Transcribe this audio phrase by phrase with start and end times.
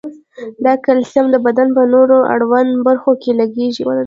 [0.65, 3.83] دا کلسیم د بدن په نورو اړوندو برخو کې لګیږي.